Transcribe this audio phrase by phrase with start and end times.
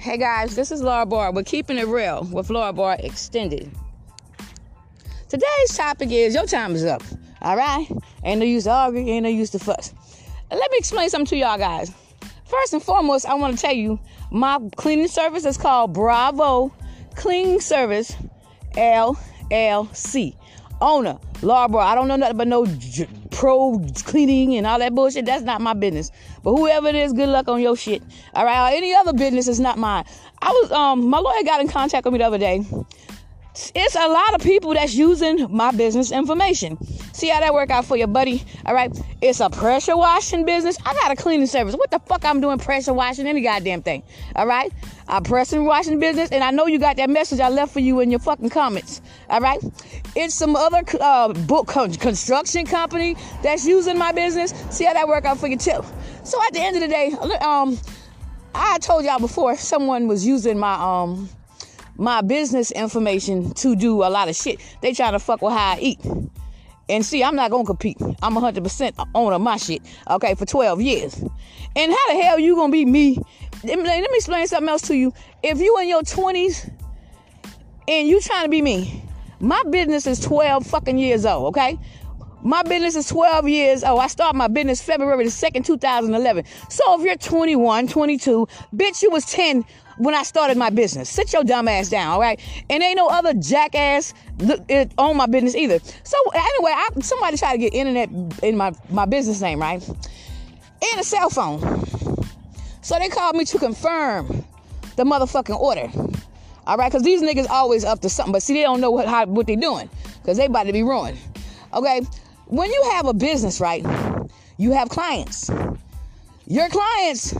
[0.00, 1.30] Hey guys, this is Laura Barr.
[1.30, 3.70] We're keeping it real with Laura Barr Extended.
[5.28, 7.02] Today's topic is your time is up.
[7.42, 7.86] All right?
[8.24, 9.92] Ain't no use to argue, ain't no use to fuss.
[10.50, 11.92] Let me explain something to y'all guys.
[12.46, 14.00] First and foremost, I want to tell you
[14.30, 16.72] my cleaning service is called Bravo
[17.14, 18.16] Cleaning Service
[18.72, 20.34] LLC.
[20.80, 21.82] Owner, Laura Barr.
[21.82, 22.64] I don't know nothing but no
[23.40, 25.24] pro cleaning and all that bullshit.
[25.24, 26.12] That's not my business.
[26.44, 28.02] But whoever it is, good luck on your shit.
[28.34, 30.04] All right, any other business is not mine.
[30.42, 32.62] I was um my lawyer got in contact with me the other day.
[33.52, 36.78] It's a lot of people that's using my business information.
[37.12, 38.44] See how that work out for you, buddy?
[38.64, 38.96] All right.
[39.20, 40.76] It's a pressure washing business.
[40.86, 41.74] I got a cleaning service.
[41.74, 44.04] What the fuck I'm doing pressure washing any goddamn thing?
[44.36, 44.72] All right.
[45.08, 47.98] A pressure washing business, and I know you got that message I left for you
[48.00, 49.02] in your fucking comments.
[49.28, 49.60] All right.
[50.14, 54.54] It's some other uh, book construction company that's using my business.
[54.70, 55.84] See how that work out for you too.
[56.22, 57.78] So at the end of the day, um,
[58.54, 61.28] I told y'all before someone was using my um
[62.00, 64.58] my business information to do a lot of shit.
[64.80, 66.00] They trying to fuck with how I eat.
[66.88, 67.98] And see, I'm not gonna compete.
[68.22, 69.82] I'm 100% owner of my shit.
[70.10, 71.22] Okay, for 12 years.
[71.76, 73.22] And how the hell you gonna be me?
[73.62, 75.12] Let me, let me explain something else to you.
[75.42, 76.72] If you in your 20s
[77.86, 79.04] and you trying to be me,
[79.38, 81.54] my business is 12 fucking years old.
[81.54, 81.78] Okay,
[82.42, 84.00] my business is 12 years old.
[84.00, 86.44] I started my business February the 2nd, 2011.
[86.70, 89.66] So if you're 21, 22, bitch, you was 10
[90.00, 91.10] when I started my business.
[91.10, 92.40] Sit your dumb ass down, all right?
[92.70, 94.14] And ain't no other jackass
[94.96, 95.78] on my business either.
[96.02, 98.08] So anyway, I, somebody tried to get internet
[98.42, 99.86] in my, my business name, right?
[99.86, 101.60] And a cell phone.
[102.80, 104.42] So they called me to confirm
[104.96, 105.90] the motherfucking order.
[106.66, 109.06] All right, because these niggas always up to something, but see, they don't know what,
[109.06, 109.90] how, what they doing
[110.22, 111.18] because they about to be ruined.
[111.74, 112.00] Okay,
[112.46, 113.84] when you have a business, right,
[114.56, 115.50] you have clients.
[116.46, 117.34] Your clients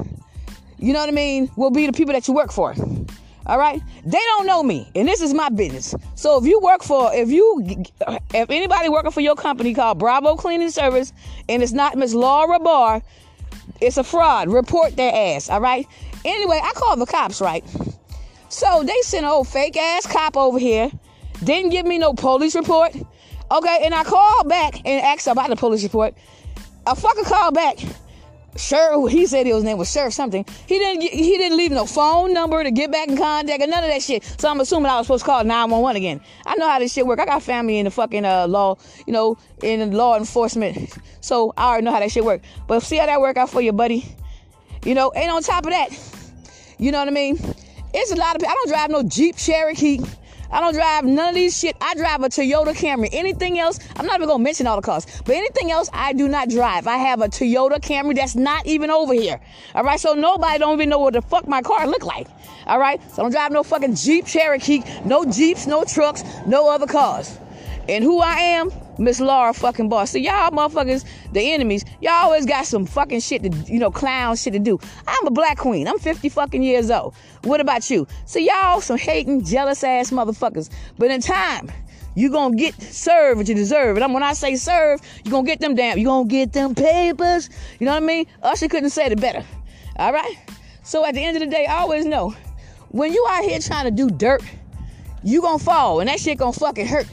[0.80, 2.74] you know what I mean, will be the people that you work for.
[3.46, 3.82] All right?
[4.04, 5.94] They don't know me, and this is my business.
[6.14, 7.62] So if you work for, if you,
[8.34, 11.12] if anybody working for your company called Bravo Cleaning Service,
[11.48, 13.02] and it's not Miss Laura Barr,
[13.80, 14.48] it's a fraud.
[14.48, 15.48] Report their ass.
[15.50, 15.86] All right?
[16.24, 17.64] Anyway, I called the cops, right?
[18.48, 20.90] So they sent an old fake ass cop over here,
[21.42, 22.94] didn't give me no police report.
[23.52, 26.14] Okay, and I called back and asked about the police report.
[26.86, 27.78] A fucker called back
[28.56, 30.44] Sheriff, he said his name was Sheriff something.
[30.66, 33.84] He didn't he didn't leave no phone number to get back in contact or none
[33.84, 34.24] of that shit.
[34.38, 36.20] So I'm assuming I was supposed to call 911 again.
[36.46, 37.20] I know how this shit work.
[37.20, 40.98] I got family in the fucking uh, law, you know, in law enforcement.
[41.22, 42.40] So I already know how that shit work.
[42.66, 44.06] But see how that work out for you, buddy.
[44.86, 45.90] You know, and on top of that,
[46.78, 47.38] you know what I mean?
[47.92, 48.42] It's a lot of.
[48.42, 50.00] I don't drive no Jeep Cherokee.
[50.52, 51.76] I don't drive none of these shit.
[51.80, 53.08] I drive a Toyota Camry.
[53.12, 56.28] Anything else, I'm not even gonna mention all the cars, but anything else, I do
[56.28, 56.86] not drive.
[56.86, 59.40] I have a Toyota Camry that's not even over here.
[59.74, 62.26] All right, so nobody don't even know what the fuck my car look like.
[62.66, 66.68] All right, so I don't drive no fucking Jeep Cherokee, no Jeeps, no trucks, no
[66.68, 67.38] other cars.
[67.88, 70.10] And who I am, Miss Laura fucking boss.
[70.10, 74.36] So y'all motherfuckers, the enemies, y'all always got some fucking shit to, you know, clown
[74.36, 74.78] shit to do.
[75.08, 75.88] I'm a black queen.
[75.88, 77.14] I'm 50 fucking years old.
[77.44, 78.06] What about you?
[78.26, 80.68] So y'all some hating, jealous ass motherfuckers.
[80.98, 81.72] But in time,
[82.14, 83.96] you gonna get served what you deserve.
[83.96, 87.48] And when I say serve, you gonna get them damn, you gonna get them papers.
[87.78, 88.26] You know what I mean?
[88.42, 89.44] Usher couldn't say it better.
[89.96, 90.36] All right?
[90.82, 92.34] So at the end of the day, I always know
[92.88, 94.42] when you out here trying to do dirt,
[95.22, 97.06] you gonna fall and that shit gonna fucking hurt.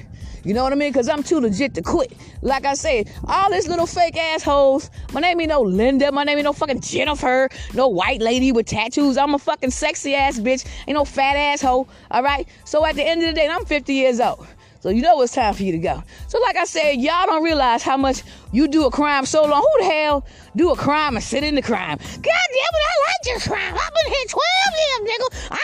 [0.44, 0.92] You know what I mean?
[0.92, 2.14] Because I'm too legit to quit.
[2.42, 4.90] Like I said, all this little fake assholes.
[5.14, 6.12] My name ain't no Linda.
[6.12, 7.50] My name ain't no fucking Jennifer.
[7.74, 9.18] No white lady with tattoos.
[9.18, 10.66] I'm a fucking sexy ass bitch.
[10.88, 11.90] Ain't no fat asshole.
[12.12, 12.48] All right?
[12.66, 14.48] So at the end of the day, I'm 50 years old.
[14.80, 16.04] So you know it's time for you to go.
[16.28, 18.22] So like I said, y'all don't realize how much
[18.52, 19.62] you do a crime so long.
[19.62, 21.98] Who the hell do a crime and sit in the crime?
[21.98, 23.74] God damn it, I like this crime.
[23.74, 24.44] I've been here 12
[24.78, 25.58] years, nigga.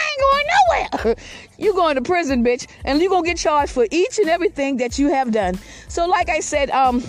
[1.58, 4.98] you going to prison, bitch, and you're gonna get charged for each and everything that
[5.00, 5.60] you have done.
[5.88, 7.04] So like I said, um,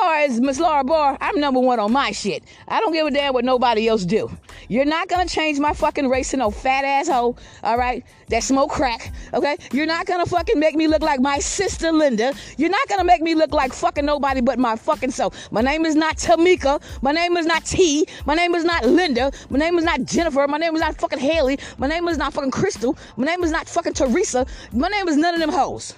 [0.00, 2.44] far as Miss Laura Barr, I'm number one on my shit.
[2.68, 4.30] I don't give a damn what nobody else do.
[4.68, 8.04] You're not gonna change my fucking race to no fat asshole, all right?
[8.28, 9.56] That smoke crack, okay?
[9.72, 12.34] You're not gonna fucking make me look like my sister Linda.
[12.58, 15.50] You're not gonna make me look like fucking nobody but my fucking self.
[15.50, 16.82] My name is not Tamika.
[17.00, 18.06] My name is not T.
[18.26, 19.32] My name is not Linda.
[19.48, 20.46] My name is not Jennifer.
[20.46, 21.58] My name is not fucking Haley.
[21.78, 22.98] My name is not fucking Crystal.
[23.16, 24.44] My name is not fucking Teresa.
[24.72, 25.94] My name is none of them hoes.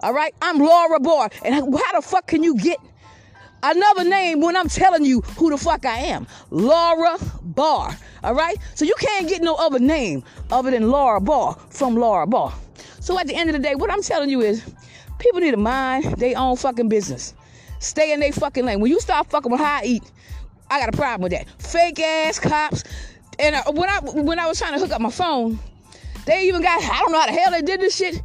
[0.00, 0.34] All right?
[0.40, 1.30] I'm Laura Barr.
[1.44, 2.78] And how the fuck can you get
[3.70, 6.26] another name when I'm telling you who the fuck I am.
[6.50, 7.96] Laura Barr.
[8.22, 8.56] All right?
[8.74, 12.52] So you can't get no other name other than Laura Barr from Laura Barr.
[13.00, 14.64] So at the end of the day, what I'm telling you is
[15.18, 17.34] people need to mind their own fucking business.
[17.78, 18.80] Stay in their fucking lane.
[18.80, 20.02] When you start fucking with how I eat,
[20.70, 21.46] I got a problem with that.
[21.60, 22.84] Fake ass cops.
[23.38, 25.58] And uh, when I when I was trying to hook up my phone,
[26.24, 28.22] they even got I don't know how the hell they did this shit,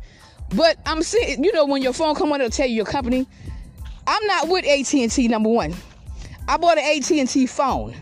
[0.55, 3.27] but I'm seeing you know when your phone come on, it'll tell you your company.
[4.11, 5.73] I'm not with AT&T number one.
[6.45, 7.95] I bought an AT&T phone,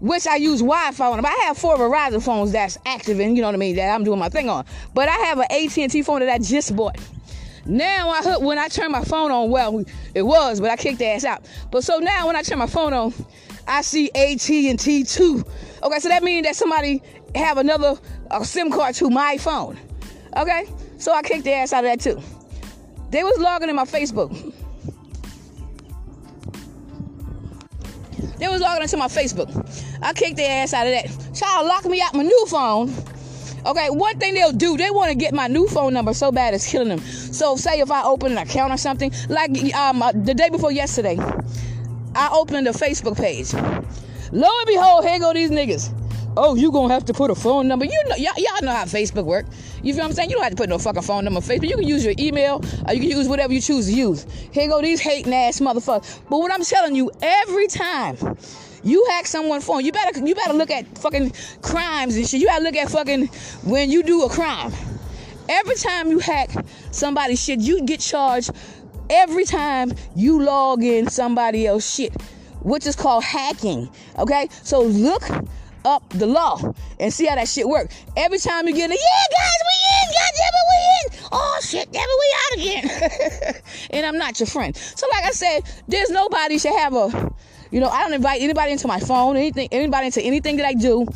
[0.00, 1.24] which I use Wi-Fi on.
[1.24, 4.04] I have four Verizon phones that's active and you know what I mean that I'm
[4.04, 4.66] doing my thing on.
[4.92, 6.98] But I have an AT&T phone that I just bought.
[7.64, 9.48] Now I hook when I turn my phone on.
[9.48, 9.82] Well,
[10.14, 11.46] it was, but I kicked the ass out.
[11.70, 13.14] But so now when I turn my phone on,
[13.66, 15.42] I see AT&T two.
[15.82, 17.02] Okay, so that means that somebody
[17.34, 17.94] have another
[18.42, 19.78] SIM card to my phone.
[20.36, 20.66] Okay,
[20.98, 22.22] so I kicked the ass out of that too.
[23.08, 24.52] They was logging in my Facebook.
[28.38, 29.48] They was logging into my Facebook.
[30.02, 31.36] I kicked their ass out of that.
[31.36, 32.92] Try to lock me out my new phone.
[33.64, 36.52] Okay, one thing they'll do, they want to get my new phone number so bad
[36.52, 36.98] it's killing them.
[36.98, 40.72] So, say if I open an account or something, like um, uh, the day before
[40.72, 41.16] yesterday,
[42.14, 43.54] I opened a Facebook page.
[44.32, 46.01] Lo and behold, here go these niggas.
[46.34, 47.84] Oh, you gonna have to put a phone number.
[47.84, 49.44] You know, y'all, y'all know how Facebook work.
[49.82, 50.30] You feel what I'm saying?
[50.30, 51.68] You don't have to put no fucking phone number on Facebook.
[51.68, 54.26] You can use your email or you can use whatever you choose to use.
[54.50, 56.20] Here go these hating ass motherfuckers.
[56.30, 58.16] But what I'm telling you, every time
[58.82, 62.40] you hack someone's phone, you better you better look at fucking crimes and shit.
[62.40, 63.26] You gotta look at fucking
[63.64, 64.72] when you do a crime.
[65.50, 66.50] Every time you hack
[66.92, 68.52] somebody's shit, you get charged
[69.10, 72.18] every time you log in somebody else shit,
[72.62, 73.90] which is called hacking.
[74.18, 74.48] Okay?
[74.62, 75.24] So look
[75.84, 76.60] up the law
[76.98, 77.90] and see how that shit work.
[78.16, 81.28] Every time you get in, yeah, guys, we in, goddamn it, we in.
[81.32, 83.62] Oh shit, damn it, we out again.
[83.90, 84.76] and I'm not your friend.
[84.76, 87.32] So like I said, there's nobody should have a
[87.72, 90.74] you know, I don't invite anybody into my phone, anything, anybody into anything that I
[90.74, 91.06] do.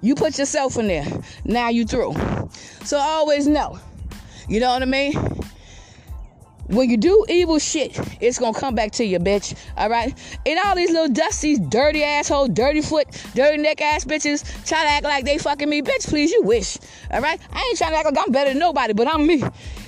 [0.00, 1.06] You put yourself in there.
[1.44, 2.14] Now you through.
[2.84, 3.78] So always know.
[4.48, 5.12] You know what I mean?
[6.68, 9.56] When you do evil shit, it's gonna come back to you, bitch.
[9.76, 10.16] All right?
[10.44, 14.88] And all these little dusty, dirty asshole, dirty foot, dirty neck ass bitches try to
[14.88, 16.08] act like they fucking me, bitch.
[16.08, 16.78] Please, you wish.
[17.10, 17.40] All right?
[17.52, 19.42] I ain't trying to act like I'm better than nobody, but I'm me.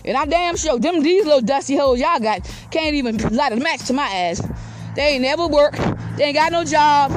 [0.04, 3.56] And I damn sure them these little dusty hoes y'all got can't even light a
[3.56, 4.46] match to my ass.
[4.94, 5.76] They ain't never work.
[6.16, 7.12] They ain't got no job.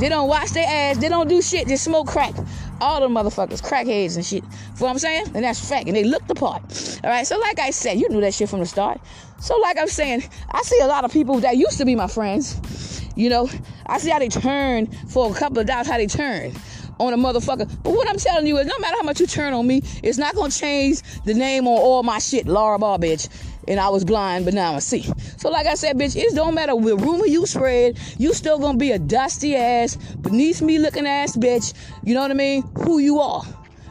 [0.00, 0.98] They don't wash their ass.
[0.98, 1.68] They don't do shit.
[1.68, 2.34] Just smoke crack.
[2.80, 4.42] All the motherfuckers, crackheads and shit.
[4.42, 5.26] Know what I'm saying?
[5.34, 5.86] And that's fact.
[5.86, 6.62] And they look the part.
[7.02, 7.26] All right.
[7.26, 9.00] So, like I said, you knew that shit from the start.
[9.40, 12.06] So, like I'm saying, I see a lot of people that used to be my
[12.06, 13.02] friends.
[13.16, 13.48] You know,
[13.86, 16.52] I see how they turn for a couple of dollars, how they turn
[16.98, 17.70] on a motherfucker.
[17.82, 20.18] But what I'm telling you is no matter how much you turn on me, it's
[20.18, 23.28] not gonna change the name on all my shit, Laura Barr, bitch.
[23.68, 25.02] And I was blind, but now I see.
[25.38, 28.78] So like I said, bitch, it don't matter what rumor you spread, you still gonna
[28.78, 31.74] be a dusty ass, beneath me looking ass bitch.
[32.04, 32.62] You know what I mean?
[32.84, 33.42] Who you are.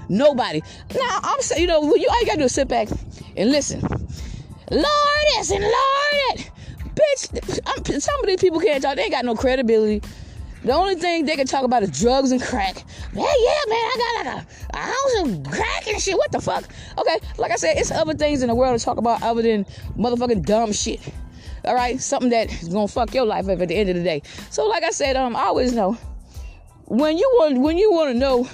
[0.07, 0.61] Nobody.
[0.93, 2.87] Now I'm saying, you know, you all you gotta do is sit back
[3.35, 3.81] and listen.
[4.71, 6.51] Lord this and Lord it,
[6.95, 8.95] Bitch, I'm, some of these people can't talk.
[8.95, 10.01] They ain't got no credibility.
[10.65, 12.83] The only thing they can talk about is drugs and crack.
[13.13, 16.17] Yeah, yeah, man, I got like a, a ounce of crack and shit.
[16.17, 16.63] What the fuck?
[16.97, 19.65] Okay, like I said, it's other things in the world to talk about other than
[19.95, 21.01] motherfucking dumb shit.
[21.65, 24.03] All right, something that is gonna fuck your life up at the end of the
[24.03, 24.23] day.
[24.49, 25.99] So, like I said, um, I always know
[26.85, 28.49] when you want when you want to know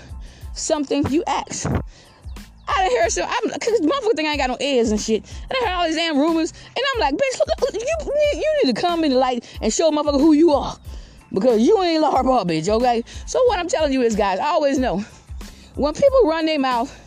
[0.54, 1.66] something, you ask.
[2.68, 5.24] I done hear some, I'm, cause motherfucker think I ain't got no ears and shit.
[5.44, 8.76] And I heard all these damn rumors, and I'm like, bitch, look, you, you need
[8.76, 10.78] to come in the light and show motherfucker who you are
[11.34, 13.04] because you ain't Laura Ball, bitch, okay?
[13.26, 15.00] So what I'm telling you is, guys, I always know
[15.76, 16.98] when people run their mouth,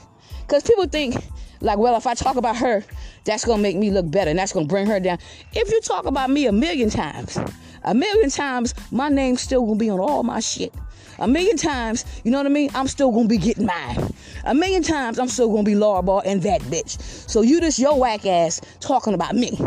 [0.46, 1.16] because people think,
[1.60, 2.84] like, well, if I talk about her,
[3.24, 5.18] that's gonna make me look better and that's gonna bring her down.
[5.52, 7.38] If you talk about me a million times,
[7.82, 10.72] a million times, my name's still gonna be on all my shit.
[11.18, 12.70] A million times, you know what I mean?
[12.74, 14.12] I'm still gonna be getting mine.
[14.44, 17.00] A million times, I'm still gonna be Laura Ball and that bitch.
[17.30, 19.58] So you just your whack ass talking about me.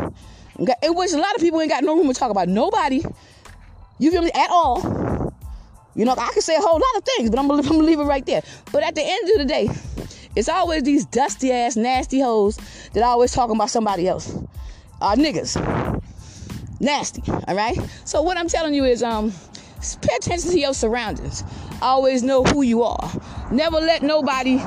[0.60, 0.74] Okay?
[0.84, 3.04] In which a lot of people ain't got no room to talk about nobody.
[4.00, 4.32] You feel me?
[4.34, 5.34] At all.
[5.96, 7.84] You know, I can say a whole lot of things, but I'm gonna, I'm gonna
[7.84, 8.44] leave it right there.
[8.72, 9.70] But at the end of the day,
[10.36, 12.58] it's always these dusty ass, nasty hoes
[12.94, 14.38] that always talking about somebody else.
[15.02, 15.58] Uh, niggas.
[16.80, 17.76] Nasty, all right?
[18.06, 19.34] So what I'm telling you is, um,
[20.02, 21.44] pay attention to your surroundings.
[21.82, 23.12] Always know who you are.
[23.52, 24.60] Never let nobody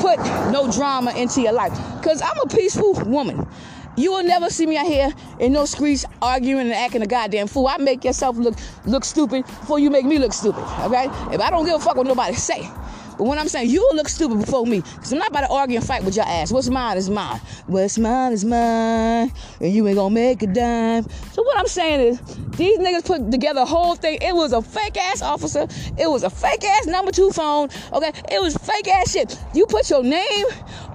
[0.00, 0.18] put
[0.52, 1.72] no drama into your life.
[2.04, 3.48] Cause I'm a peaceful woman.
[3.96, 7.48] You will never see me out here in no streets arguing and acting a goddamn
[7.48, 7.66] fool.
[7.66, 8.54] I make yourself look
[8.86, 10.64] look stupid before you make me look stupid.
[10.84, 11.06] Okay?
[11.34, 12.70] If I don't give a fuck what nobody say.
[13.18, 15.76] But when I'm saying you look stupid before me, because I'm not about to argue
[15.76, 16.50] and fight with your ass.
[16.50, 17.38] What's mine is mine.
[17.66, 19.30] What's mine is mine.
[19.60, 21.06] And you ain't gonna make a dime.
[21.32, 22.20] So what I'm saying is,
[22.56, 24.16] these niggas put together a whole thing.
[24.22, 25.66] It was a fake ass officer.
[25.98, 27.68] It was a fake ass number two phone.
[27.92, 28.12] Okay?
[28.30, 29.38] It was fake ass shit.
[29.52, 30.46] You put your name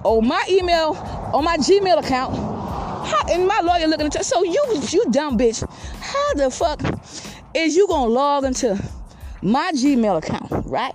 [0.02, 0.96] on my email,
[1.32, 2.55] on my Gmail account
[3.06, 5.60] how, and my lawyer looking at so you you dumb bitch.
[6.00, 6.80] How the fuck
[7.54, 8.82] is you gonna log into
[9.42, 10.94] my Gmail account, right?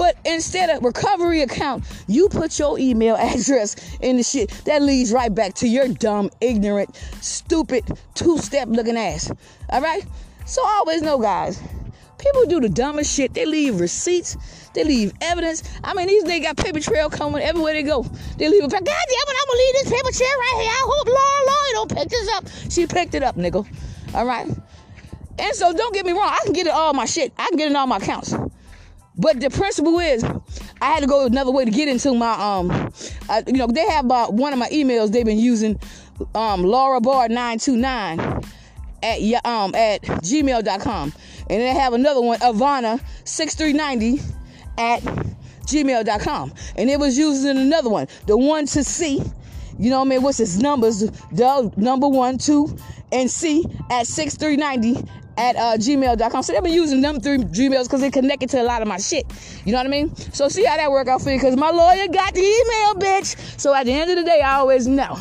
[0.00, 4.48] But instead of recovery account, you put your email address in the shit.
[4.64, 7.84] That leads right back to your dumb, ignorant, stupid,
[8.14, 9.30] two-step looking ass.
[9.68, 10.06] All right?
[10.46, 11.60] So always know, guys,
[12.20, 13.34] people do the dumbest shit.
[13.34, 14.36] They leave receipts.
[14.74, 15.62] They leave evidence.
[15.82, 18.02] I mean, these niggas got paper trail coming everywhere they go.
[18.38, 20.70] They leave a God damn it, I'm gonna leave this paper trail right here.
[20.70, 22.70] I hope Laura Lloyd don't pick this up.
[22.70, 23.66] She picked it up, nigga.
[24.14, 24.46] All right?
[25.38, 27.32] And so don't get me wrong, I can get it all my shit.
[27.38, 28.34] I can get it all my accounts.
[29.16, 30.24] But the principle is,
[30.80, 32.70] I had to go another way to get into my um,
[33.28, 35.78] I, you know, they have about one of my emails they've been using,
[36.34, 38.18] um, Laura Barr nine two nine
[39.02, 41.12] at um at gmail.com,
[41.48, 44.20] and they have another one, Ivana six three ninety
[44.78, 45.02] at
[45.66, 49.22] gmail.com, and it was using another one, the one to see.
[49.78, 50.22] You know what I mean?
[50.22, 51.00] What's his numbers?
[51.00, 52.76] The number one, two,
[53.12, 56.42] and C at 6390 at uh, gmail.com.
[56.42, 58.98] So they've been using them three Gmails because they connected to a lot of my
[58.98, 59.24] shit.
[59.64, 60.14] You know what I mean?
[60.14, 63.58] So see how that work out for you because my lawyer got the email, bitch.
[63.58, 65.18] So at the end of the day, I always know.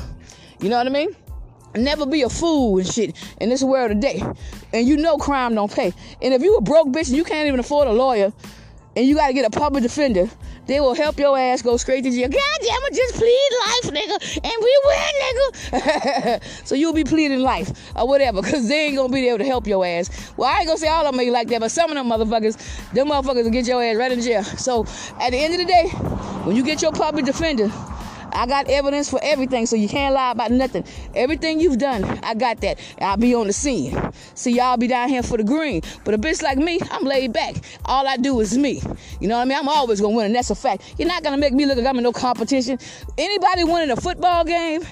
[0.59, 1.15] You know what I mean?
[1.75, 4.23] Never be a fool and shit in this world today.
[4.73, 5.93] And you know crime don't pay.
[6.21, 8.33] And if you a broke bitch and you can't even afford a lawyer
[8.95, 10.29] and you gotta get a public defender,
[10.69, 12.29] they will help your ass go straight to jail.
[12.29, 14.37] God damn it, just plead life, nigga.
[14.43, 16.43] And we win, nigga.
[16.65, 19.65] so you'll be pleading life or whatever, because they ain't gonna be able to help
[19.65, 20.31] your ass.
[20.37, 22.91] Well, I ain't gonna say all of them like that, but some of them motherfuckers,
[22.91, 24.43] them motherfuckers will get your ass right in jail.
[24.43, 24.85] So
[25.19, 25.87] at the end of the day,
[26.45, 27.71] when you get your public defender,
[28.31, 30.83] I got evidence for everything, so you can't lie about nothing.
[31.15, 32.79] Everything you've done, I got that.
[33.01, 33.97] I'll be on the scene.
[34.35, 35.81] See, y'all be down here for the green.
[36.03, 37.55] But a bitch like me, I'm laid back.
[37.85, 38.81] All I do is me.
[39.19, 39.57] You know what I mean?
[39.57, 40.95] I'm always gonna win, and that's a fact.
[40.97, 42.79] You're not gonna make me look like I'm in no competition.
[43.17, 44.83] Anybody winning a football game?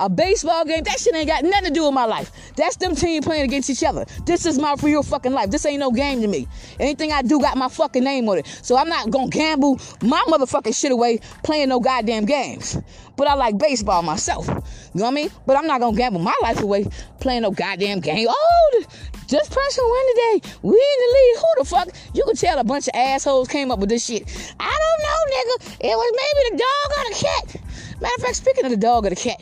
[0.00, 2.32] A baseball game, that shit ain't got nothing to do with my life.
[2.56, 4.06] That's them team playing against each other.
[4.24, 5.50] This is my real fucking life.
[5.50, 6.48] This ain't no game to me.
[6.80, 8.46] Anything I do got my fucking name on it.
[8.62, 12.78] So I'm not gonna gamble my motherfucking shit away playing no goddamn games.
[13.16, 14.48] But I like baseball myself.
[14.48, 15.30] You know what I mean?
[15.46, 16.86] But I'm not gonna gamble my life away
[17.20, 18.26] playing no goddamn game.
[18.30, 18.84] Oh,
[19.28, 20.50] this person win today.
[20.62, 21.36] We in the lead.
[21.36, 21.88] Who the fuck?
[22.14, 24.22] You can tell a bunch of assholes came up with this shit.
[24.58, 25.76] I don't know, nigga.
[25.80, 27.62] It was maybe the dog or the cat.
[28.00, 29.40] Matter of fact, speaking of the dog or the cat,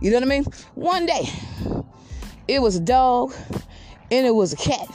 [0.00, 0.44] you know what I mean?
[0.74, 1.28] One day,
[2.48, 3.34] it was a dog
[4.10, 4.88] and it was a cat.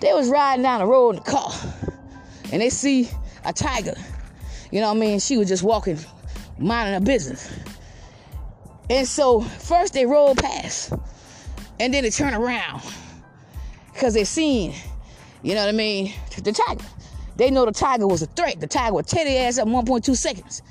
[0.00, 1.52] They was riding down the road in the car
[2.52, 3.08] and they see
[3.44, 3.94] a tiger.
[4.70, 5.20] You know what I mean?
[5.20, 5.98] She was just walking,
[6.58, 7.50] minding her business.
[8.90, 10.92] And so first they rolled past
[11.80, 12.82] and then they turn around
[13.92, 14.74] because they seen,
[15.42, 16.84] you know what I mean, the tiger.
[17.36, 18.60] They know the tiger was a threat.
[18.60, 20.62] The tiger would tear their ass up in 1.2 seconds.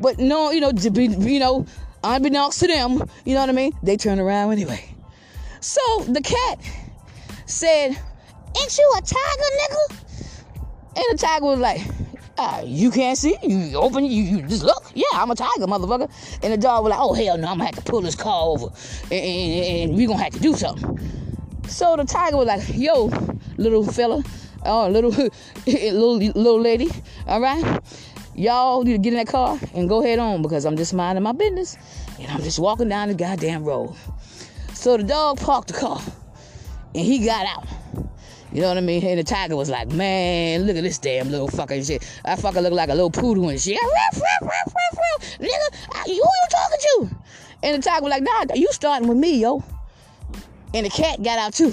[0.00, 1.66] But no, you know, you know,
[2.02, 3.72] unbeknownst to them, you know what I mean?
[3.82, 4.94] They turned around anyway.
[5.60, 6.58] So the cat
[7.46, 7.88] said,
[8.60, 10.00] Ain't you a tiger, nigga?
[10.96, 11.80] And the tiger was like,
[12.36, 13.36] ah, you can't see?
[13.42, 14.90] You open, you, you just look.
[14.94, 16.10] Yeah, I'm a tiger, motherfucker.
[16.42, 18.48] And the dog was like, oh, hell no, I'm gonna have to pull this car
[18.48, 18.68] over
[19.04, 20.98] and, and, and we gonna have to do something.
[21.68, 23.10] So the tiger was like, yo,
[23.56, 24.24] little fella,
[24.64, 25.10] oh, little,
[25.66, 26.90] little, little lady,
[27.26, 27.80] all right?
[28.34, 31.22] Y'all need to get in that car and go head on because I'm just minding
[31.22, 31.76] my business
[32.18, 33.94] and I'm just walking down the goddamn road.
[34.74, 36.00] So the dog parked the car
[36.94, 37.66] and he got out.
[38.52, 39.04] You know what I mean?
[39.04, 42.04] And the tiger was like, man, look at this damn little fucking shit.
[42.24, 43.78] I fucking look like a little poodle and shit.
[43.80, 45.38] Ruff, ruff, ruff, ruff, ruff.
[45.38, 47.16] Nigga, who you talking to?
[47.62, 49.62] And the tiger was like, nah, you starting with me, yo.
[50.74, 51.72] And the cat got out too.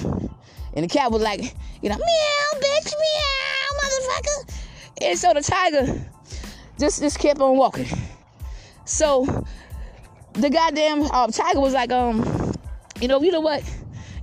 [0.73, 4.55] And the cat was like, you know, meow, bitch, meow, motherfucker.
[5.01, 6.05] And so the tiger
[6.79, 7.87] just just kept on walking.
[8.85, 9.45] So
[10.33, 12.53] the goddamn uh, tiger was like, um,
[13.01, 13.63] you know, you know what,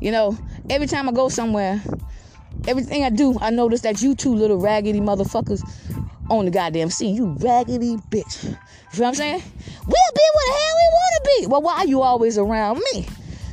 [0.01, 0.39] you know,
[0.71, 1.83] every time I go somewhere,
[2.67, 5.63] everything I do, I notice that you two little raggedy motherfuckers
[6.31, 7.15] on the goddamn scene.
[7.15, 8.45] You raggedy bitch.
[8.45, 8.57] You know
[8.93, 9.43] what I'm saying?
[9.87, 11.47] We'll be what the hell we want to be.
[11.49, 13.07] Well, why are you always around me?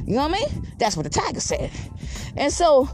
[0.06, 0.68] You know what I mean?
[0.78, 1.72] That's what the tiger said.
[2.38, 2.90] And so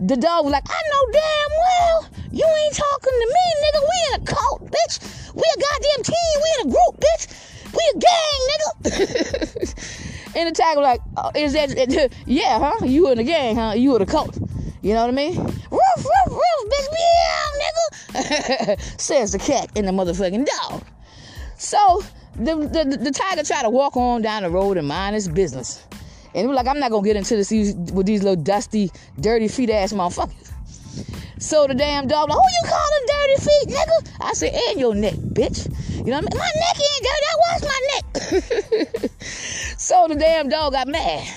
[0.00, 3.80] the dog was like, I know damn well you ain't talking to me, nigga.
[3.82, 5.27] We in a cult, bitch.
[5.38, 6.34] We a goddamn team.
[6.42, 7.24] We in a group, bitch.
[7.72, 10.34] We a gang, nigga.
[10.36, 12.84] and the tiger was like, oh, is that, yeah, huh?
[12.84, 13.74] You in the gang, huh?
[13.76, 14.36] You in a cult.
[14.82, 15.36] You know what I mean?
[15.36, 19.00] Roof, roof, roof, bitch, meow, nigga.
[19.00, 20.82] Says the cat and the motherfucking dog.
[21.56, 22.02] So
[22.36, 25.84] the, the, the tiger tried to walk on down the road and mind his business.
[26.34, 28.90] And he was like, I'm not gonna get into this with these little dusty,
[29.20, 30.52] dirty feet ass motherfuckers.
[31.40, 34.16] So the damn dog, like, who you calling dirty feet, nigga?
[34.20, 35.66] I said, and your neck, bitch.
[35.98, 36.38] You know what I mean?
[36.38, 37.26] My neck ain't dirty.
[37.28, 39.10] I wash my neck.
[39.78, 41.28] so the damn dog got mad.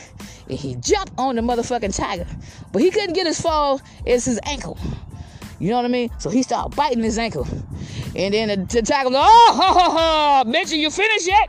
[0.49, 2.25] and he jumped on the motherfucking tiger.
[2.71, 4.77] But he couldn't get his fall, it's his ankle.
[5.59, 6.09] You know what I mean?
[6.17, 7.47] So he started biting his ankle.
[8.15, 11.47] And then the, the tiger like, oh, ha, ha, ha, bitch, you finished yet?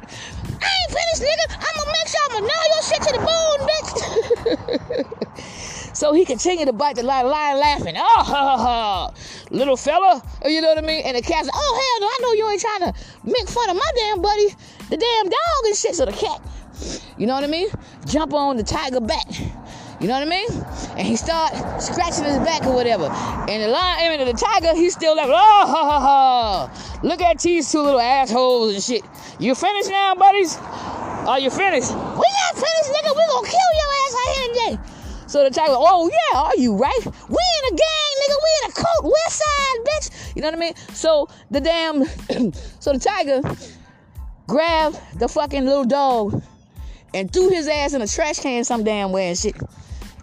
[0.60, 1.56] I ain't finished, nigga.
[1.56, 3.60] I'm gonna make sure I'm gonna gnaw your shit to the bone,
[5.08, 5.68] bitch.
[5.92, 7.96] so he continued to bite the lion, lion laughing.
[7.96, 9.14] Oh, ha, ha, ha.
[9.50, 11.02] little fella, you know what I mean?
[11.04, 13.70] And the cat's like, oh, hell no, I know you ain't trying to make fun
[13.70, 14.48] of my damn buddy,
[14.90, 15.94] the damn dog and shit.
[15.94, 16.40] So the cat,
[17.18, 17.68] you know what I mean?
[18.06, 19.26] Jump on the tiger back.
[20.00, 20.48] You know what I mean?
[20.98, 23.04] And he start scratching his back or whatever.
[23.04, 26.98] And the lion, I mean, the tiger, he's still like, oh, ha, ha, ha.
[27.04, 29.04] Look at these two little assholes and shit.
[29.38, 30.58] You finished now, buddies?
[30.58, 31.90] Are you finished?
[31.90, 33.14] We not finished, nigga.
[33.14, 35.01] We gonna kill your ass out here today.
[35.32, 37.00] So the tiger, oh yeah, are you right?
[37.04, 38.36] We in a gang, nigga.
[38.44, 40.36] We in a coat, west side, bitch.
[40.36, 40.76] You know what I mean?
[40.92, 42.04] So the damn,
[42.80, 43.40] so the tiger
[44.46, 46.42] grabbed the fucking little dog
[47.14, 49.56] and threw his ass in a trash can some damn way and shit.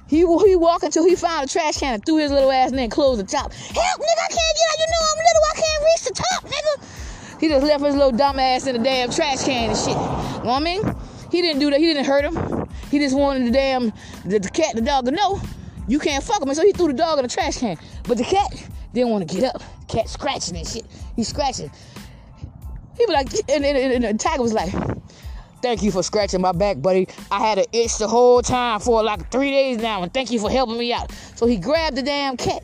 [0.07, 2.91] He he walked until he found a trash can and threw his little ass and
[2.91, 3.51] closed the top.
[3.51, 4.77] Help, nigga, I can't get out.
[4.77, 5.43] You know I'm little.
[5.43, 7.39] I can't reach the top, nigga.
[7.41, 9.87] He just left his little dumb ass in the damn trash can and shit.
[9.87, 10.95] You know what I mean?
[11.31, 11.79] He didn't do that.
[11.79, 12.58] He didn't hurt him.
[12.89, 13.91] He just wanted the damn
[14.25, 15.41] the, the cat, the dog to know
[15.87, 16.47] you can't fuck him.
[16.47, 17.77] And so he threw the dog in the trash can.
[18.03, 18.51] But the cat
[18.93, 19.61] didn't want to get up.
[19.87, 20.85] The cat scratching and shit.
[21.15, 21.71] He's scratching.
[22.97, 24.73] He was like, and, and, and, and the tiger was like,
[25.61, 27.09] Thank you for scratching my back, buddy.
[27.29, 30.39] I had an itch the whole time for like three days now, and thank you
[30.39, 31.11] for helping me out.
[31.35, 32.63] So he grabbed the damn cat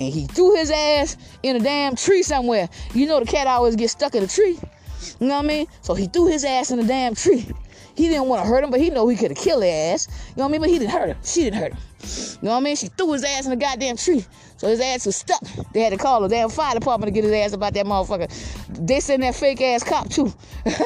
[0.00, 2.68] and he threw his ass in a damn tree somewhere.
[2.92, 4.58] You know the cat always gets stuck in a tree.
[5.20, 5.66] You know what I mean?
[5.82, 7.46] So he threw his ass in a damn tree.
[7.98, 10.06] He didn't want to hurt him, but he know he could have killed their ass.
[10.28, 10.60] You know what I mean?
[10.60, 11.16] But he didn't hurt him.
[11.24, 11.78] She didn't hurt him.
[12.40, 12.76] You know what I mean?
[12.76, 14.24] She threw his ass in the goddamn tree.
[14.56, 15.42] So his ass was stuck.
[15.72, 18.28] They had to call the damn fire department to get his ass about that motherfucker.
[18.86, 20.32] They sent that fake ass cop too.
[20.64, 20.76] if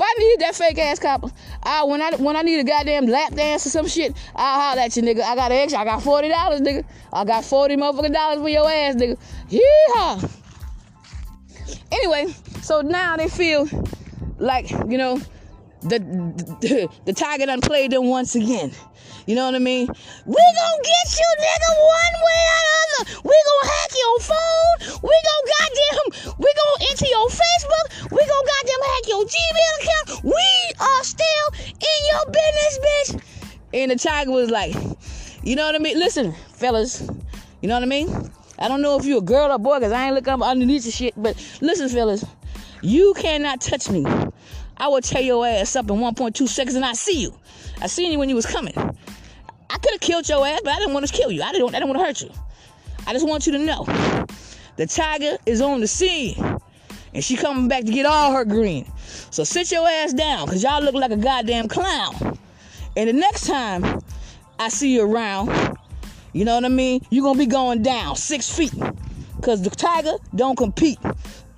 [0.00, 1.32] I need that fake ass cop,
[1.64, 4.82] I when I when I need a goddamn lap dance or some shit, I'll holler
[4.82, 5.22] at you, nigga.
[5.22, 5.80] I got an extra.
[5.80, 6.84] I got forty dollars, nigga.
[7.12, 9.18] I got forty motherfucking dollars for your ass, nigga.
[9.50, 10.30] Yeehaw.
[11.90, 13.66] Anyway, so now they feel
[14.42, 15.20] like you know
[15.82, 15.98] the
[16.60, 18.72] the, the tiger done played them once again.
[19.26, 19.86] You know what I mean?
[20.26, 23.20] We gonna get you, nigga, one way or another.
[23.22, 25.00] We gonna hack your phone.
[25.02, 28.10] We gonna goddamn, we gonna enter your Facebook.
[28.10, 30.24] We gonna goddamn hack your Gmail account.
[30.24, 33.22] We are still in your business, bitch.
[33.74, 34.74] And the tiger was like,
[35.44, 35.98] you know what I mean?
[35.98, 37.08] Listen, fellas,
[37.60, 38.30] you know what I mean?
[38.58, 40.84] I don't know if you a girl or boy, cause I ain't looking up underneath
[40.84, 41.14] the shit.
[41.16, 42.24] But listen, fellas,
[42.82, 44.04] you cannot touch me.
[44.76, 47.34] I will tear your ass up in 1.2 seconds and I see you.
[47.80, 48.74] I seen you when you was coming.
[48.76, 51.42] I could have killed your ass, but I didn't want to kill you.
[51.42, 52.30] I didn't I didn't want to hurt you.
[53.06, 53.84] I just want you to know.
[54.76, 56.36] The tiger is on the scene.
[57.14, 58.90] And she coming back to get all her green.
[59.30, 62.38] So sit your ass down, cause y'all look like a goddamn clown.
[62.96, 64.00] And the next time
[64.58, 65.76] I see you around,
[66.32, 67.04] you know what I mean?
[67.10, 68.74] You're gonna be going down six feet.
[69.42, 70.98] Cause the tiger don't compete.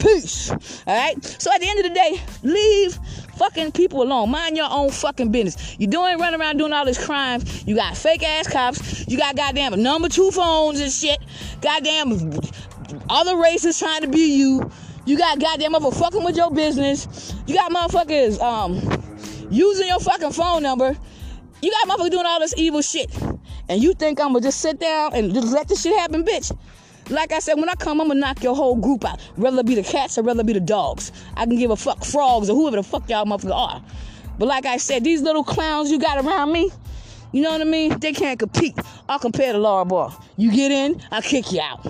[0.05, 0.51] Peace.
[0.51, 1.25] All right.
[1.25, 2.99] So at the end of the day, leave
[3.37, 4.31] fucking people alone.
[4.31, 5.77] Mind your own fucking business.
[5.79, 7.43] You doing running around doing all this crime.
[7.65, 9.09] You got fake ass cops.
[9.09, 11.19] You got goddamn number two phones and shit.
[11.63, 12.39] Goddamn
[13.09, 14.71] other races trying to be you.
[15.07, 17.35] You got goddamn motherfuckers fucking with your business.
[17.47, 18.75] You got motherfuckers um
[19.51, 20.95] using your fucking phone number.
[21.63, 23.11] You got motherfuckers doing all this evil shit.
[23.71, 26.55] And you think I'm gonna just sit down and just let this shit happen, bitch?
[27.11, 29.21] Like I said, when I come, I'm gonna knock your whole group out.
[29.37, 31.13] It be the cats or it be the dogs.
[31.37, 33.83] I can give a fuck frogs or whoever the fuck y'all motherfuckers are.
[34.39, 36.71] But like I said, these little clowns you got around me,
[37.35, 37.99] you know what I mean?
[37.99, 38.79] They can't compete.
[39.09, 40.15] I'll compare to Laura Ball.
[40.37, 41.85] You get in, I'll kick you out.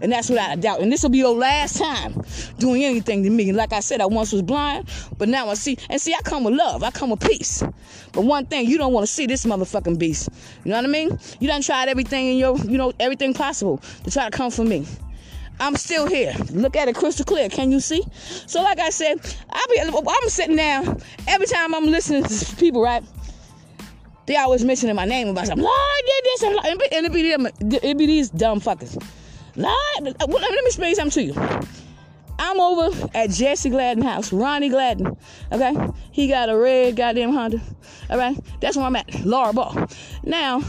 [0.00, 0.80] And that's without a doubt.
[0.82, 2.22] And this will be your last time
[2.58, 3.50] doing anything to me.
[3.50, 5.76] Like I said, I once was blind, but now I see.
[5.90, 6.84] And see, I come with love.
[6.84, 7.60] I come with peace.
[8.12, 10.28] But one thing, you don't want to see this motherfucking beast.
[10.62, 11.18] You know what I mean?
[11.40, 14.64] You done tried everything in your, you know, everything possible to try to come for
[14.64, 14.86] me.
[15.58, 16.34] I'm still here.
[16.52, 17.48] Look at it crystal clear.
[17.48, 18.04] Can you see?
[18.46, 19.18] So, like I said,
[19.50, 23.02] I'll be I'm sitting down every time I'm listening to people, right?
[24.26, 25.64] They always mentioning my name about something.
[25.64, 27.46] Lord did this and, and it be them,
[27.82, 29.00] it be these dumb fuckers.
[29.56, 31.58] Lord, uh, let me explain something to you.
[32.38, 35.16] I'm over at Jesse Gladden house, Ronnie Gladden.
[35.52, 35.74] Okay,
[36.10, 37.60] he got a red goddamn Honda.
[38.10, 39.86] All right, that's where I'm at, Laura Ball.
[40.24, 40.62] Now,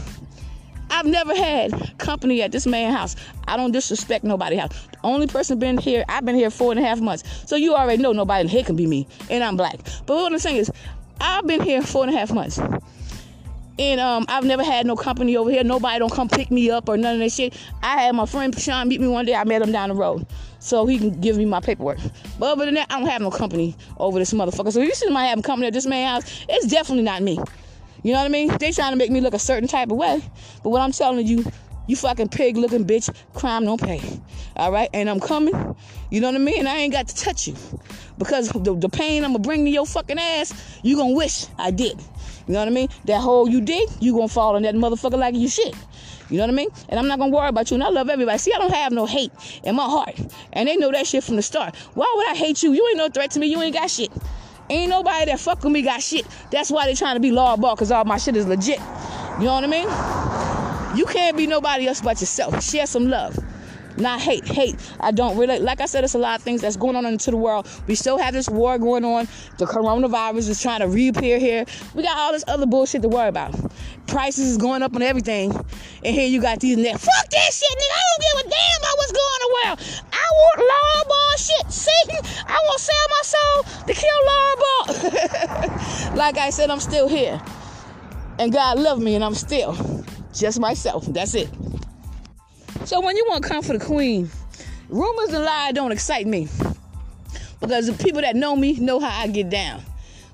[0.90, 3.16] I've never had company at this man's house.
[3.48, 4.70] I don't disrespect nobody house.
[4.92, 7.24] The only person been here, I've been here four and a half months.
[7.46, 9.80] So you already know nobody in here can be me, and I'm black.
[10.06, 10.70] But what I'm saying is,
[11.20, 12.60] I've been here four and a half months.
[13.78, 15.62] And um, I've never had no company over here.
[15.62, 17.54] Nobody don't come pick me up or none of that shit.
[17.82, 19.34] I had my friend Sean meet me one day.
[19.34, 20.26] I met him down the road.
[20.60, 21.98] So he can give me my paperwork.
[22.38, 24.72] But other than that, I don't have no company over this motherfucker.
[24.72, 27.38] So if you see somebody having company at this man's house, it's definitely not me.
[28.02, 28.56] You know what I mean?
[28.58, 30.22] They trying to make me look a certain type of way.
[30.62, 31.44] But what I'm telling you,
[31.86, 34.00] you fucking pig looking bitch, crime don't pay.
[34.56, 34.88] All right?
[34.92, 35.76] And I'm coming.
[36.10, 36.60] You know what I mean?
[36.60, 37.54] And I ain't got to touch you.
[38.18, 41.70] Because the, the pain I'm gonna bring to your fucking ass, you gonna wish I
[41.70, 42.00] did.
[42.46, 42.88] You know what I mean?
[43.06, 45.74] That hole you dig, you gonna fall in that motherfucker like you shit.
[46.30, 46.68] You know what I mean?
[46.88, 47.74] And I'm not gonna worry about you.
[47.74, 48.38] And I love everybody.
[48.38, 49.32] See, I don't have no hate
[49.64, 50.18] in my heart.
[50.52, 51.74] And they know that shit from the start.
[51.94, 52.72] Why would I hate you?
[52.72, 53.46] You ain't no threat to me.
[53.46, 54.10] You ain't got shit.
[54.68, 56.26] Ain't nobody that fuck with me got shit.
[56.50, 58.80] That's why they trying to be law ball, cause all my shit is legit.
[59.38, 60.98] You know what I mean?
[60.98, 62.62] You can't be nobody else but yourself.
[62.62, 63.38] Share some love
[63.98, 64.46] not hate.
[64.46, 64.76] Hate.
[65.00, 65.62] I don't relate.
[65.62, 67.68] Like I said, it's a lot of things that's going on into the world.
[67.86, 69.28] We still have this war going on.
[69.58, 71.64] The coronavirus is trying to reappear here.
[71.94, 73.54] We got all this other bullshit to worry about.
[74.06, 75.52] Prices is going up on everything.
[76.04, 77.00] And here you got these niggas.
[77.00, 77.94] Fuck that shit, nigga.
[77.94, 80.02] I don't give a damn about what's going on around.
[80.12, 81.72] I want law ball shit.
[81.72, 86.16] Satan, I want to sell my soul to kill Laura Ball.
[86.16, 87.40] like I said, I'm still here.
[88.38, 91.06] And God loved me, and I'm still just myself.
[91.06, 91.48] That's it.
[92.86, 94.30] So when you want to come for the queen,
[94.88, 96.46] rumors and lies don't excite me.
[97.60, 99.82] Because the people that know me know how I get down.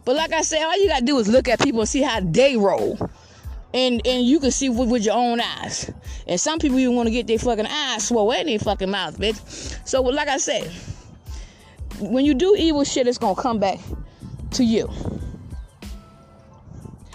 [0.05, 2.21] But like I said, all you gotta do is look at people and see how
[2.21, 2.99] they roll.
[3.73, 5.91] And and you can see with, with your own eyes.
[6.27, 9.19] And some people even want to get their fucking eyes swollen in their fucking mouth,
[9.19, 9.89] bitch.
[9.89, 10.71] So like I said,
[12.01, 13.79] when you do evil shit, it's gonna come back
[14.51, 14.91] to you.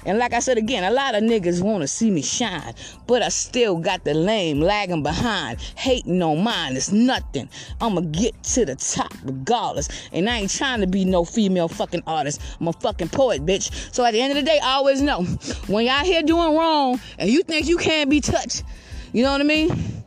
[0.07, 2.73] And like I said again, a lot of niggas want to see me shine,
[3.07, 6.77] but I still got the lame lagging behind, hating on mine.
[6.77, 7.49] It's nothing.
[7.81, 9.89] I'ma get to the top regardless.
[10.13, 12.41] And I ain't trying to be no female fucking artist.
[12.59, 13.93] I'm a fucking poet, bitch.
[13.93, 15.23] So at the end of the day, I always know
[15.67, 18.63] when y'all here doing wrong and you think you can't be touched,
[19.11, 20.03] you know what I mean?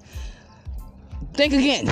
[1.35, 1.87] Think again.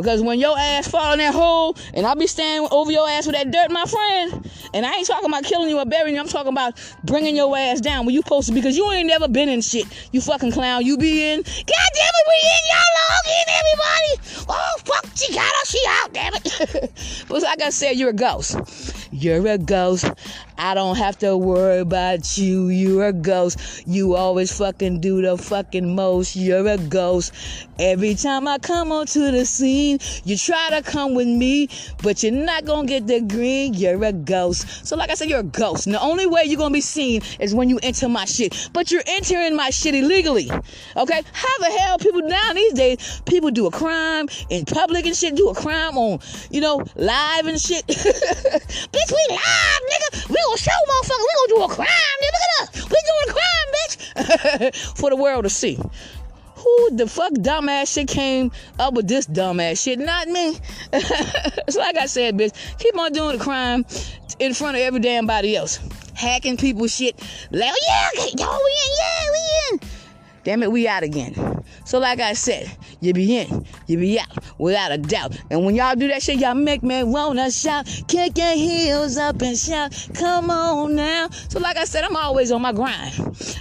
[0.00, 3.26] Because when your ass fall in that hole and I be standing over your ass
[3.26, 6.20] with that dirt, my friend, and I ain't talking about killing you or burying you,
[6.20, 8.60] I'm talking about bringing your ass down where you supposed to be.
[8.60, 9.86] Because you ain't never been in shit.
[10.12, 10.84] You fucking clown.
[10.84, 11.42] You be in.
[11.42, 12.62] God damn it, we in.
[12.70, 14.46] Y'all log in, everybody.
[14.48, 15.66] Oh, fuck, she got her.
[15.66, 17.24] She out, damn it.
[17.28, 18.56] but like I said, you're a ghost.
[19.12, 20.06] You're a ghost.
[20.62, 22.68] I don't have to worry about you.
[22.68, 23.82] You're a ghost.
[23.86, 26.36] You always fucking do the fucking most.
[26.36, 27.32] You're a ghost.
[27.78, 31.70] Every time I come onto the scene, you try to come with me,
[32.02, 33.72] but you're not gonna get the green.
[33.72, 34.86] You're a ghost.
[34.86, 35.86] So, like I said, you're a ghost.
[35.86, 38.68] And the only way you're gonna be seen is when you enter my shit.
[38.74, 40.50] But you're entering my shit illegally.
[40.94, 41.22] Okay?
[41.32, 45.36] How the hell people now these days, people do a crime in public and shit,
[45.36, 46.18] do a crime on,
[46.50, 47.86] you know, live and shit.
[47.86, 50.28] Bitch, we live, nigga.
[50.28, 51.18] We gonna show motherfucker.
[51.20, 52.32] We gonna do a crime, nigga.
[52.32, 52.90] Look at us.
[52.90, 54.96] We doing a crime, bitch.
[54.96, 55.78] For the world to see.
[56.56, 59.98] Who the fuck dumbass shit came up with this dumbass shit?
[59.98, 60.58] Not me.
[60.92, 62.52] it's like I said, bitch.
[62.78, 63.86] Keep on doing the crime
[64.38, 65.78] in front of every damn body else.
[66.14, 67.18] Hacking people's shit.
[67.50, 69.99] Like, oh, yeah, y'all, we in, yeah, we in.
[70.42, 71.62] Damn it, we out again.
[71.84, 75.38] So, like I said, you be in, you be out, without a doubt.
[75.50, 79.42] And when y'all do that shit, y'all make me wanna shout, kick your heels up
[79.42, 81.28] and shout, come on now.
[81.48, 83.14] So, like I said, I'm always on my grind.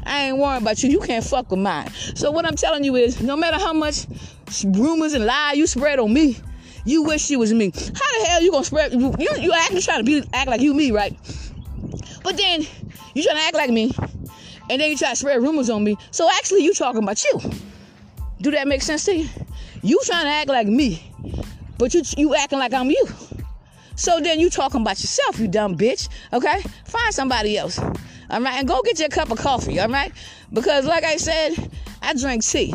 [0.05, 0.89] I ain't worrying about you.
[0.89, 1.89] You can't fuck with mine.
[2.15, 4.07] So, what I'm telling you is, no matter how much
[4.63, 6.37] rumors and lies you spread on me,
[6.85, 7.71] you wish you was me.
[7.75, 8.93] How the hell you gonna spread?
[8.93, 11.15] You, you actually trying to be act like you me, right?
[12.23, 12.61] But then
[13.13, 13.91] you trying to act like me
[14.69, 15.97] and then you try to spread rumors on me.
[16.11, 17.39] So actually, you talking about you.
[18.41, 19.29] Do that make sense to you?
[19.81, 21.11] You trying to act like me,
[21.77, 23.05] but you you acting like I'm you.
[23.95, 26.07] So then you talking about yourself, you dumb bitch.
[26.31, 27.79] Okay, find somebody else.
[27.79, 29.79] All right, and go get your cup of coffee.
[29.79, 30.11] All right,
[30.53, 31.69] because like I said,
[32.01, 32.73] I drink tea.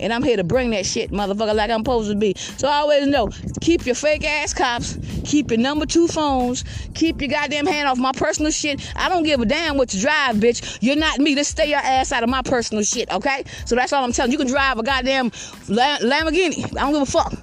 [0.00, 2.34] And I'm here to bring that shit, motherfucker, like I'm supposed to be.
[2.36, 3.28] So I always know,
[3.60, 7.98] keep your fake ass cops, keep your number two phones, keep your goddamn hand off
[7.98, 8.80] my personal shit.
[8.96, 10.78] I don't give a damn what you drive, bitch.
[10.80, 11.34] You're not me.
[11.34, 13.44] Just stay your ass out of my personal shit, okay?
[13.66, 14.38] So that's all I'm telling you.
[14.38, 16.64] You can drive a goddamn Lamborghini.
[16.78, 17.34] I don't give a fuck.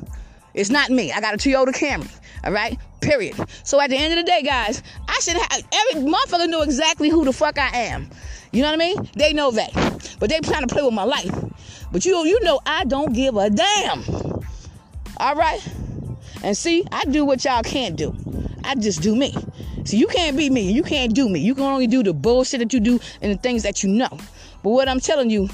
[0.56, 1.12] It's not me.
[1.12, 2.10] I got a Toyota Camry.
[2.44, 2.80] All right?
[3.02, 3.36] Period.
[3.64, 7.10] So at the end of the day, guys, I should have every motherfucker know exactly
[7.10, 8.10] who the fuck I am.
[8.52, 9.10] You know what I mean?
[9.16, 10.16] They know that.
[10.20, 11.32] But they trying to play with my life.
[11.92, 14.04] But you you know I don't give a damn.
[15.18, 15.62] All right?
[16.44, 18.16] And see, I do what y'all can't do.
[18.64, 19.34] I just do me.
[19.86, 20.72] So you can't be me.
[20.72, 21.40] You can't do me.
[21.40, 24.10] You can only do the bullshit that you do and the things that you know.
[24.64, 25.50] But what I'm telling you,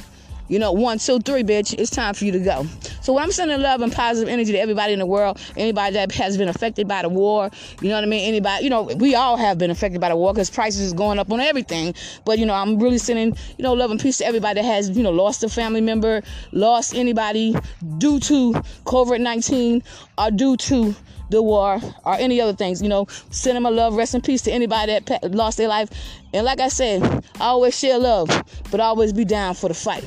[0.47, 2.65] you know, one, two, three, bitch, it's time for you to go.
[3.01, 6.38] So I'm sending love and positive energy to everybody in the world, anybody that has
[6.38, 7.49] been affected by the war,
[7.82, 8.27] you know what I mean?
[8.27, 11.19] Anybody, you know, we all have been affected by the war because prices is going
[11.19, 11.93] up on everything.
[12.25, 14.89] But, you know, I'm really sending, you know, love and peace to everybody that has,
[14.89, 17.56] you know, lost a family member, lost anybody
[17.97, 18.53] due to
[18.86, 19.84] COVID 19
[20.17, 20.95] or due to
[21.29, 22.81] the war or any other things.
[22.81, 25.89] You know, sending my love, rest in peace to anybody that lost their life.
[26.33, 27.03] And like I said,
[27.39, 28.27] I always share love,
[28.71, 30.05] but always be down for the fight.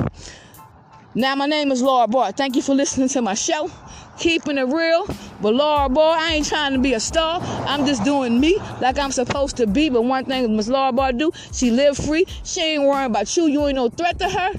[1.15, 2.33] Now, my name is Laura Barr.
[2.33, 3.71] Thank you for listening to my show.
[4.19, 5.07] Keeping it real.
[5.41, 7.41] But Laura Barr, I ain't trying to be a star.
[7.43, 9.89] I'm just doing me like I'm supposed to be.
[9.89, 12.27] But one thing Miss Laura Barr do, she live free.
[12.45, 13.47] She ain't worrying about you.
[13.47, 14.53] You ain't no threat to her.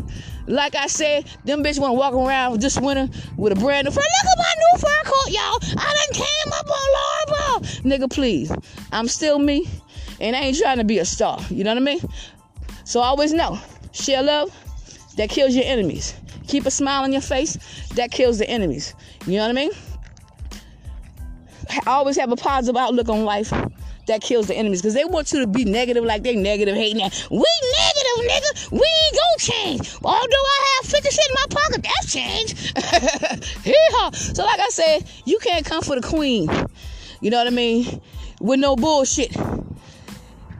[0.47, 4.01] Like I said, them bitch wanna walk around this winter with a brand new fur.
[4.01, 5.59] Look at my new fur coat, y'all.
[5.77, 8.51] I done came up on Laura Nigga, please.
[8.91, 9.67] I'm still me.
[10.19, 11.39] And I ain't trying to be a star.
[11.49, 11.99] You know what I mean?
[12.85, 13.59] So always know,
[13.91, 14.51] share love
[15.17, 16.15] that kills your enemies.
[16.47, 17.57] Keep a smile on your face.
[17.95, 18.95] That kills the enemies.
[19.25, 19.71] You know what I mean?
[21.85, 23.51] Always have a positive outlook on life.
[24.07, 26.99] That kills the enemies because they want you to be negative, like they negative, hating
[26.99, 27.27] that.
[27.29, 27.86] We negative,
[28.21, 28.71] nigga.
[28.71, 29.95] We ain't gonna change.
[30.03, 32.73] Although I have 50 cents in my pocket, that's change.
[33.65, 34.11] yeah.
[34.11, 36.49] So, like I said, you can't come for the queen.
[37.21, 38.01] You know what I mean?
[38.39, 39.35] With no bullshit.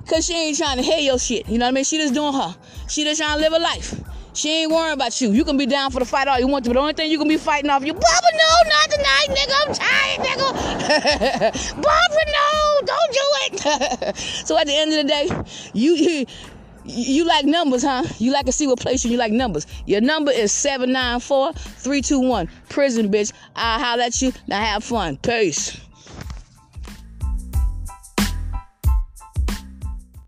[0.08, 1.50] Cause she ain't trying to hear your shit.
[1.50, 1.84] You know what I mean?
[1.84, 2.56] She just doing her.
[2.88, 3.94] She just trying to live a life.
[4.38, 5.32] She ain't worrying about you.
[5.32, 7.10] You can be down for the fight all you want to, but the only thing
[7.10, 9.54] you can be fighting off you, Barbara, no, not tonight, nigga.
[9.66, 11.74] I'm tired, nigga.
[11.82, 14.16] Barbara, no, don't do it.
[14.46, 15.28] so at the end of the day,
[15.74, 16.26] you, you
[16.88, 18.04] you like numbers, huh?
[18.20, 19.68] You like to see what place you you like numbers.
[19.86, 22.50] Your number is 794-321.
[22.70, 23.34] Prison, bitch.
[23.56, 24.32] I'll holler at you.
[24.48, 25.18] Now have fun.
[25.18, 25.78] Peace.